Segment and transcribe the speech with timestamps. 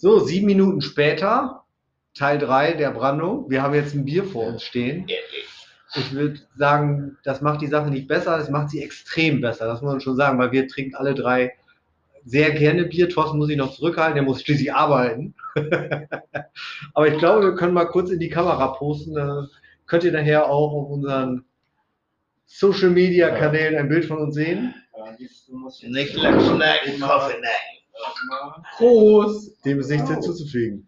[0.00, 1.64] So, sieben Minuten später,
[2.14, 3.50] Teil 3 der Brandung.
[3.50, 5.08] Wir haben jetzt ein Bier vor uns stehen.
[5.96, 9.66] Ich würde sagen, das macht die Sache nicht besser, es macht sie extrem besser.
[9.66, 11.52] Das muss man schon sagen, weil wir trinken alle drei
[12.24, 13.08] sehr gerne Bier.
[13.08, 15.34] Thorsten muss sich noch zurückhalten, der muss schließlich arbeiten.
[16.94, 19.14] Aber ich glaube, wir können mal kurz in die Kamera posten.
[19.14, 19.48] Da
[19.86, 21.44] könnt ihr nachher auch auf unseren
[22.46, 24.76] Social Media Kanälen ein Bild von uns sehen.
[25.88, 27.77] Nicht lang schneiden, Kaffee nein.
[28.76, 29.64] Prost!
[29.64, 30.86] Dem ist nichts hinzuzufügen.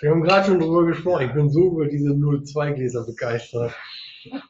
[0.00, 1.26] Wir haben gerade schon drüber gesprochen.
[1.26, 3.72] Ich bin so über diese 02 Gläser begeistert.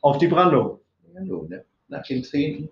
[0.01, 0.81] Auf die Brandung.
[1.17, 1.65] Hallo, ne?
[1.89, 2.69] Nach dem 10.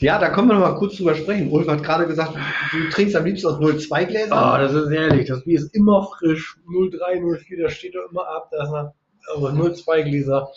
[0.00, 1.50] Ja, da können wir noch mal kurz drüber sprechen.
[1.50, 2.34] Ulf hat gerade gesagt,
[2.72, 4.32] du trinkst am liebsten aus 02 Gläsern.
[4.32, 5.28] Ah, das ist ehrlich.
[5.28, 6.56] Das Bier ist immer frisch.
[6.66, 8.48] 03, 04, das steht doch immer ab.
[8.50, 8.74] Das ist
[9.36, 10.48] aber 02 Gläser.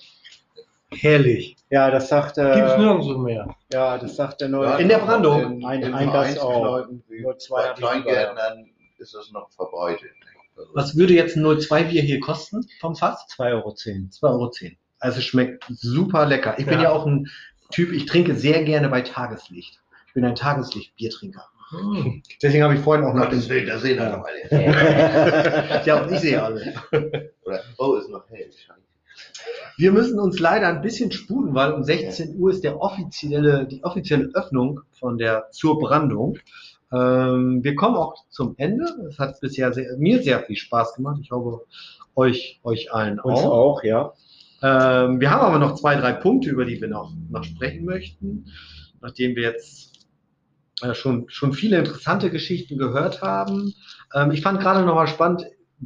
[0.95, 1.55] Herrlich.
[1.69, 3.55] Ja, das sagt, Gibt's äh, nirgendwo mehr.
[3.71, 4.67] ja, das sagt der neue.
[4.67, 5.59] Ja, In der Brandung.
[5.61, 6.87] In, Ein- in ein Gast auch.
[7.09, 10.11] Nur zwei bei Kleingärtnern ist das noch verbreitet.
[10.55, 13.25] Also, Was würde jetzt ein 02 Bier hier kosten vom Fass?
[13.37, 13.69] 2,10 Euro.
[13.69, 14.51] 2,10 Euro.
[14.99, 16.55] Also es schmeckt super lecker.
[16.59, 16.83] Ich bin Ja.
[16.83, 17.27] ja auch ein
[17.71, 19.81] Typ, ich trinke sehr gerne bei Tageslicht.
[20.07, 21.43] Ich bin ein Tageslicht-Biertrinker.
[21.71, 22.21] Hm.
[22.41, 23.39] Deswegen habe ich vorhin auch nach dem...
[23.39, 25.81] Gottes Willen, da sehen wir noch alle.
[25.85, 26.61] Ja, und ich sehe alle.
[27.43, 28.51] Oder, oh, ist noch hell.
[28.51, 28.79] Scheiße.
[29.77, 33.83] Wir müssen uns leider ein bisschen sputen, weil um 16 Uhr ist der offizielle, die
[33.83, 36.37] offizielle Öffnung von der zur Brandung.
[36.91, 38.85] Ähm, wir kommen auch zum Ende.
[39.09, 41.19] Es hat bisher sehr, mir sehr viel Spaß gemacht.
[41.21, 41.65] Ich hoffe,
[42.15, 43.51] euch, euch allen Uns auch.
[43.51, 44.13] auch, ja.
[44.61, 48.45] Ähm, wir haben aber noch zwei, drei Punkte, über die wir noch, noch sprechen möchten,
[49.01, 50.07] nachdem wir jetzt
[50.81, 53.73] äh, schon, schon viele interessante Geschichten gehört haben.
[54.13, 55.45] Ähm, ich fand gerade nochmal spannend,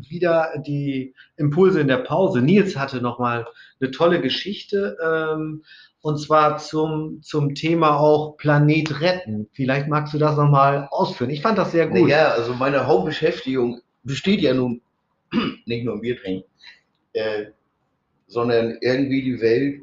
[0.10, 2.42] wieder die Impulse in der Pause.
[2.42, 3.46] Nils hatte nochmal
[3.80, 5.64] eine tolle Geschichte, ähm,
[6.02, 9.50] und zwar zum, zum Thema auch Planet retten.
[9.52, 11.32] Vielleicht magst du das nochmal ausführen.
[11.32, 12.10] Ich fand das sehr gut.
[12.10, 14.82] Ja, also meine Hauptbeschäftigung besteht ja nun
[15.66, 16.50] nicht nur im Biertrinken,
[17.14, 17.48] äh,
[18.28, 19.82] sondern irgendwie die Welt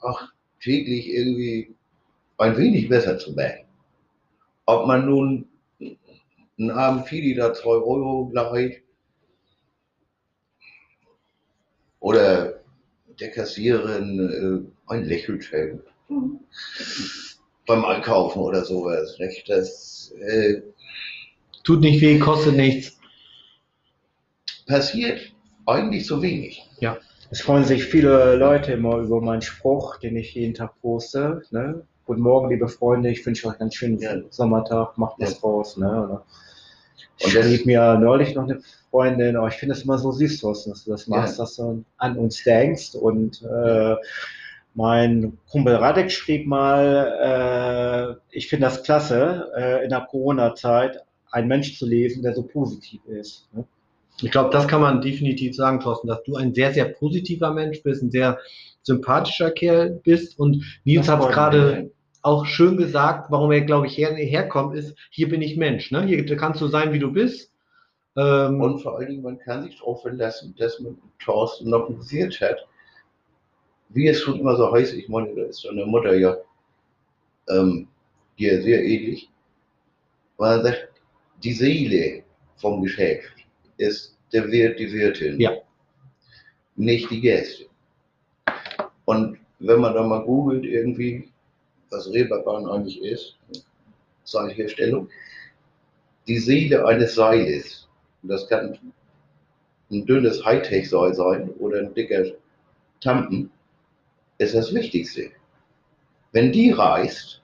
[0.00, 0.22] auch
[0.60, 1.74] täglich irgendwie
[2.38, 3.64] ein wenig besser zu machen.
[4.66, 5.48] Ob man nun
[6.58, 8.82] einen armen Fili da 2 Euro leiht
[12.00, 12.60] oder
[13.20, 15.84] der Kassiererin äh, ein Lächeln schenkt
[17.66, 19.16] beim Einkaufen oder sowas.
[19.18, 19.48] Nicht?
[19.48, 20.62] Das äh,
[21.64, 22.96] Tut nicht weh, kostet nichts.
[24.66, 25.20] passiert
[25.66, 26.62] eigentlich zu wenig.
[27.28, 31.42] Es freuen sich viele Leute immer über meinen Spruch, den ich jeden Tag poste.
[31.50, 31.82] Ne?
[32.04, 34.14] Guten Morgen, liebe Freunde, ich wünsche euch einen schönen Ja.
[34.30, 35.38] Sommertag, macht was Ja.
[35.40, 35.76] draus.
[35.76, 35.88] Ne?
[35.88, 36.24] Oder
[37.22, 38.60] Und schrieb mir neulich noch eine
[38.90, 41.44] Freundin, oh, ich finde es immer so süß, Thorsten, dass du das machst, Ja.
[41.44, 42.94] dass du an uns denkst.
[42.94, 43.94] Und äh,
[44.74, 50.98] mein Kumpel Radek schrieb mal, äh, ich finde das klasse, äh, in der Corona-Zeit
[51.30, 53.48] einen Mensch zu lesen, der so positiv ist.
[53.54, 53.64] Ne?
[54.22, 57.82] Ich glaube, das kann man definitiv sagen, Thorsten, dass du ein sehr, sehr positiver Mensch
[57.82, 58.38] bist, ein sehr
[58.82, 60.38] sympathischer Kerl bist.
[60.38, 61.90] Und Nils hat es gerade.
[62.26, 65.92] Auch schön gesagt, warum er, glaube ich, her, herkommt, ist, hier bin ich Mensch.
[65.92, 66.04] Ne?
[66.04, 67.52] Hier kannst du sein, wie du bist.
[68.16, 72.40] Ähm, Und vor allen Dingen, man kann sich darauf verlassen, dass man Thorsten noch interessiert
[72.40, 72.66] hat.
[73.90, 76.36] Wie es schon immer so heißt, ich meine, da ist seine Mutter ja
[77.48, 77.86] ähm,
[78.38, 79.30] dir sehr ähnlich.
[80.36, 80.88] Weil er sagt,
[81.44, 82.24] die Seele
[82.56, 83.32] vom Geschäft
[83.76, 85.40] ist der Wirt, die Wirtin.
[85.40, 85.52] Ja.
[86.74, 87.66] Nicht die Gäste.
[89.04, 91.30] Und wenn man da mal googelt, irgendwie,
[91.96, 93.36] was Reeperbahn eigentlich ist,
[94.24, 95.08] Seilherstellung,
[96.26, 97.88] die Seele eines Seiles,
[98.22, 98.78] und das kann
[99.90, 102.24] ein dünnes Hightech-Seil sein oder ein dicker
[103.00, 103.50] Tampen,
[104.38, 105.30] ist das Wichtigste.
[106.32, 107.40] Wenn die reißt,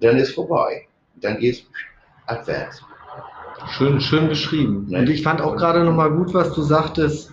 [0.00, 0.86] dann ist vorbei.
[1.16, 1.64] Dann geht es
[2.26, 2.82] abwärts.
[3.70, 4.94] Schön, schön beschrieben.
[4.94, 7.32] Und ich fand auch gerade nochmal gut, was du sagtest,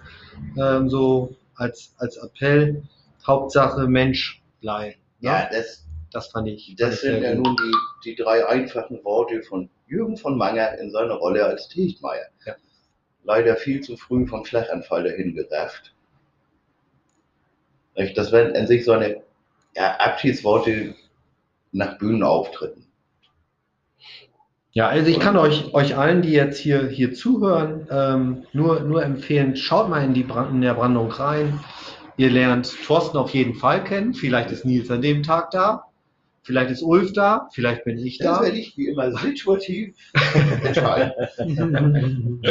[0.57, 2.81] ähm, so als, als Appell,
[3.27, 5.02] Hauptsache Mensch bleiben.
[5.23, 6.67] Ja, das, Das fand ich.
[6.67, 7.45] fand das ich sehr sind ja gut.
[7.45, 12.27] nun die, die drei einfachen Worte von Jürgen von Manger in seiner Rolle als Tichtmeier.
[12.45, 12.55] Ja.
[13.23, 15.95] Leider viel zu früh vom Schlaganfall dahin gerafft.
[18.15, 19.21] Das wären an sich so eine
[19.75, 20.95] ja, Abschiedsworte
[21.71, 22.85] nach Bühnenauftritten.
[24.71, 29.03] Ja, also ich kann euch, euch allen, die jetzt hier, hier zuhören, ähm, nur, nur
[29.03, 31.59] empfehlen, schaut mal in, die Brand, in der Brandung rein.
[32.17, 34.13] Ihr lernt Thorsten auf jeden Fall kennen.
[34.13, 35.85] Vielleicht ist Nils an dem Tag da.
[36.43, 37.47] Vielleicht ist Ulf da.
[37.53, 38.43] Vielleicht bin ich Das da.
[38.43, 39.95] werde ich wie immer situativ
[40.63, 41.13] entscheiden.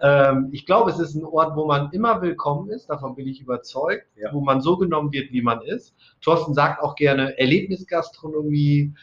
[0.00, 2.86] ähm, ich glaube, es ist ein Ort, wo man immer willkommen ist.
[2.86, 4.06] Davon bin ich überzeugt.
[4.16, 4.32] Ja.
[4.32, 5.94] Wo man so genommen wird, wie man ist.
[6.22, 8.94] Thorsten sagt auch gerne Erlebnisgastronomie.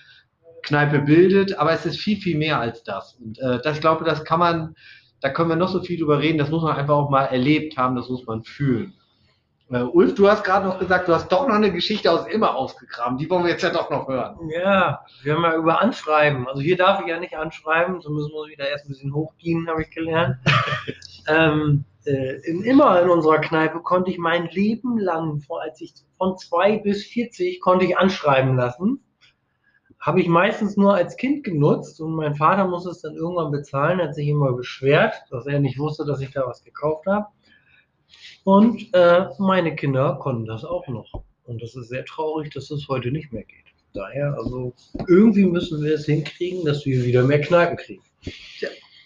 [0.64, 3.16] Kneipe bildet, aber es ist viel, viel mehr als das.
[3.16, 4.75] Und äh, das, ich glaube, das kann man,
[5.19, 7.78] da können wir noch so viel drüber reden, das muss man einfach auch mal erlebt
[7.78, 8.94] haben, das muss man fühlen.
[9.71, 12.56] Äh, Ulf, du hast gerade noch gesagt, du hast doch noch eine Geschichte aus Immer
[12.56, 13.18] ausgegraben.
[13.18, 14.50] Die wollen wir jetzt ja doch noch hören.
[14.50, 16.47] Ja, wir haben ja über Anschreiben.
[16.47, 19.69] Also hier darf ich ja nicht anschreiben, so müssen wir wieder erst ein bisschen hochdienen,
[19.69, 20.35] habe ich gelernt.
[21.27, 25.94] ähm, äh, in, immer in unserer Kneipe konnte ich mein Leben lang, von, als ich
[26.18, 29.01] von zwei bis 40 konnte ich anschreiben lassen.
[30.01, 34.01] Habe ich meistens nur als Kind genutzt und mein Vater musste es dann irgendwann bezahlen,
[34.01, 37.27] hat sich immer beschwert, dass er nicht wusste, dass ich da was gekauft habe.
[38.44, 41.24] Und äh, meine Kinder konnten das auch noch.
[41.46, 43.66] Und das ist sehr traurig, dass das heute nicht mehr geht.
[43.94, 44.74] Daher, also
[45.08, 48.04] irgendwie müssen wir es hinkriegen, dass wir wieder mehr Kneipen kriegen.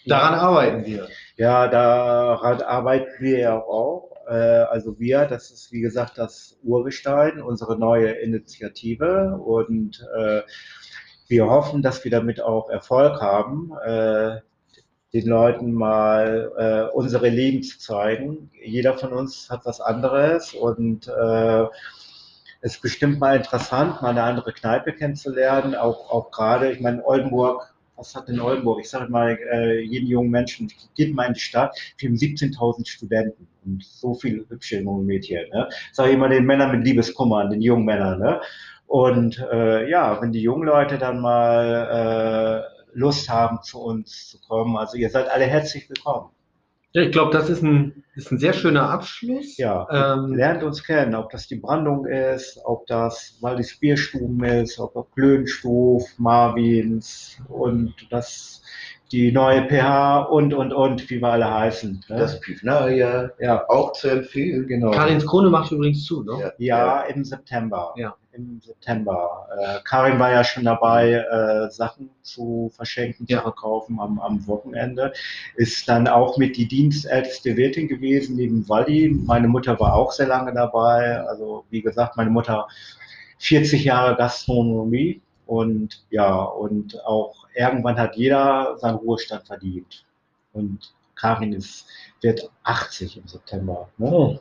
[0.06, 1.08] Daran arbeiten wir.
[1.36, 4.12] Ja, daran arbeiten wir ja auch.
[4.28, 10.42] Äh, Also wir, das ist wie gesagt das Urgestein, unsere neue Initiative und äh,
[11.28, 14.40] wir hoffen, dass wir damit auch Erfolg haben, äh,
[15.12, 18.50] den Leuten mal äh, unsere Leben zu zeigen.
[18.64, 21.64] Jeder von uns hat was anderes und äh,
[22.60, 27.04] es ist bestimmt mal interessant, mal eine andere Kneipe kennenzulernen, auch, auch gerade, ich meine,
[27.04, 28.80] Oldenburg, was hat denn Oldenburg?
[28.80, 32.86] Ich sage mal, äh, jeden jungen Menschen, geht mal in die Stadt, wir haben 17.000
[32.86, 35.48] Studenten und so viele hübsche junge Mädchen.
[35.50, 35.68] Ne?
[35.92, 38.18] Sage ich immer den Männern mit Liebeskummer, den jungen Männern.
[38.18, 38.40] Ne?
[38.86, 44.38] Und äh, ja, wenn die jungen Leute dann mal äh, Lust haben, zu uns zu
[44.48, 46.30] kommen, also ihr seid alle herzlich willkommen.
[46.92, 49.58] Ja, ich glaube, das ist ein, ist ein sehr schöner Abschluss.
[49.58, 54.78] Ja, Ähm, lernt uns kennen, ob das die Brandung ist, ob das Waldis Bierstuben ist,
[54.78, 58.62] ob das Glöhnstuf, Marvins und das
[59.12, 62.04] die neue PH und und und, wie wir alle heißen.
[62.08, 62.16] Ne?
[62.16, 64.66] Das Pifnaria ja, auch zu empfehlen.
[64.66, 64.90] genau.
[64.90, 66.52] Karins Krone macht übrigens zu, ne?
[66.58, 67.94] Ja, im September.
[67.96, 68.16] Ja.
[68.36, 69.48] Im September.
[69.58, 73.38] Äh, Karin war ja schon dabei, äh, Sachen zu verschenken, Ja.
[73.38, 75.12] zu verkaufen am, am Wochenende.
[75.56, 79.08] Ist dann auch mit die dienstälteste Wirtin gewesen, neben Waldi.
[79.24, 81.20] Meine Mutter war auch sehr lange dabei.
[81.20, 82.68] Also, wie gesagt, meine Mutter
[83.38, 85.22] 40 Jahre Gastronomie.
[85.46, 90.04] Und ja, und auch irgendwann hat jeder seinen Ruhestand verdient.
[90.52, 91.86] Und Karin ist,
[92.20, 93.88] wird 80 im September.
[93.96, 94.10] Ne?
[94.10, 94.38] Oh.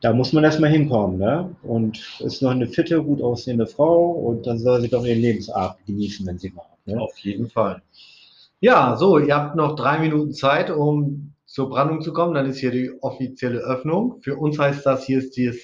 [0.00, 1.54] Da muss man erstmal hinkommen, ne?
[1.62, 5.84] Und ist noch eine fitte, gut aussehende Frau und dann soll sie doch ihren Lebensabend
[5.86, 6.66] genießen, wenn sie mag.
[6.86, 6.98] Ne?
[7.00, 7.82] Auf jeden Fall.
[8.60, 12.34] Ja, so, ihr habt noch drei Minuten Zeit, um zur Brandung zu kommen.
[12.34, 14.20] Dann ist hier die offizielle Öffnung.
[14.22, 15.56] Für uns heißt das, hier ist das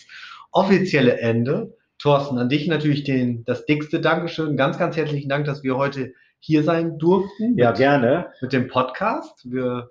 [0.52, 1.74] offizielle Ende.
[1.98, 4.56] Thorsten, an dich natürlich den, das dickste Dankeschön.
[4.56, 8.26] Ganz, ganz herzlichen Dank, dass wir heute hier sein durften Ja, mit, gerne.
[8.40, 9.50] mit dem Podcast.
[9.50, 9.88] Wir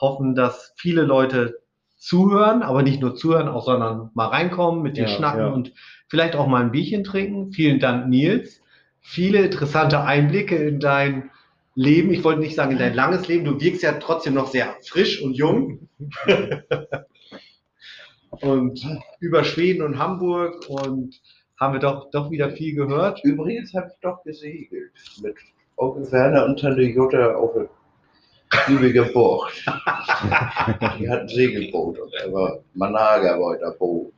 [0.00, 1.58] hoffen, dass viele Leute
[1.98, 5.48] zuhören, aber nicht nur zuhören, auch sondern mal reinkommen, mit dir Ja, schnacken ja.
[5.48, 5.72] und
[6.08, 7.52] vielleicht auch mal ein Bierchen trinken.
[7.52, 8.62] Vielen Dank, Nils.
[9.00, 11.30] Viele interessante Einblicke in dein
[11.74, 12.12] Leben.
[12.12, 13.44] Ich wollte nicht sagen in dein langes Leben.
[13.44, 15.88] Du wirkst ja trotzdem noch sehr frisch und jung.
[18.30, 18.80] und
[19.20, 21.20] über Schweden und Hamburg und
[21.58, 23.20] haben wir doch, doch wieder viel gehört.
[23.24, 24.92] Übrigens habe ich doch gesegelt.
[25.20, 25.34] Mit
[25.76, 27.68] Onkel Werner und Tante Jutta auf der
[28.68, 29.64] Lübecker Bucht.
[30.98, 34.12] Die hatten Segelboot und er war Manager war der Boot.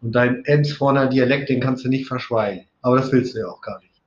[0.00, 2.66] Und dein Emsforner Dialekt, den kannst du nicht verschweigen.
[2.82, 4.00] Aber das willst du ja auch gar nicht.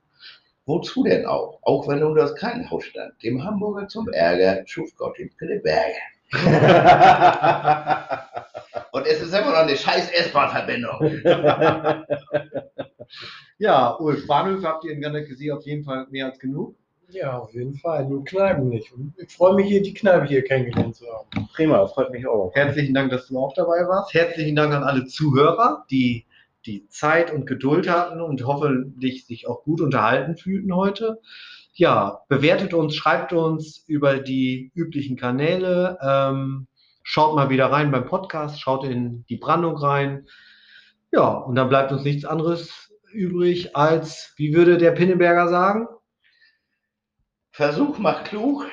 [0.64, 1.58] Wozu denn auch?
[1.62, 3.22] Auch wenn nun das Krankenhaus stand.
[3.22, 5.92] Dem Hamburger zum Ärger schuf Gott den Pinneberger.
[8.92, 11.22] Und es ist immer noch eine scheiß S-Bahn-Verbindung.
[13.58, 16.74] Ja, Ulf, Bahnhöfe habt ihr in Ganneke auf jeden Fall mehr als genug.
[17.12, 18.06] Ja, auf jeden Fall.
[18.06, 18.90] Nur Kneipen nicht.
[18.92, 21.46] Und ich freue mich hier, die Kneipe hier kennengelernt zu haben.
[21.54, 22.50] Prima, freut mich auch.
[22.54, 24.14] Herzlichen Dank, dass du auch dabei warst.
[24.14, 26.24] Herzlichen Dank an alle Zuhörer, die
[26.64, 31.20] die Zeit und Geduld hatten und hoffentlich sich auch gut unterhalten fühlten heute.
[31.74, 35.98] Ja, bewertet uns, schreibt uns über die üblichen Kanäle.
[36.00, 36.66] Ähm,
[37.02, 40.26] schaut mal wieder rein beim Podcast, schaut in die Brandung rein.
[41.10, 45.88] Ja, und dann bleibt uns nichts anderes übrig als, wie würde der Pinneberger sagen?
[47.52, 48.66] Versuch macht klug.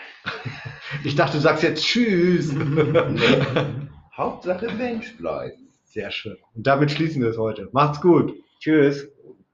[1.03, 2.53] Ich dachte, du sagst jetzt Tschüss.
[4.15, 5.67] Hauptsache Mensch bleiben.
[5.83, 6.37] Sehr schön.
[6.55, 7.67] Und damit schließen wir es heute.
[7.73, 8.33] Macht's gut.
[8.59, 9.07] Tschüss.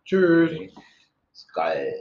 [0.05, 0.51] Tschüss.
[1.33, 1.93] Ist geil.